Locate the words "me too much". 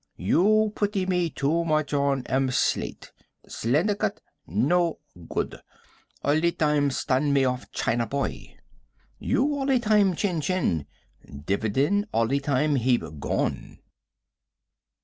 1.07-1.93